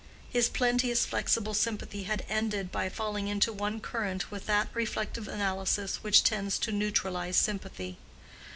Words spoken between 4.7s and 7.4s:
reflective analysis which tends to neutralize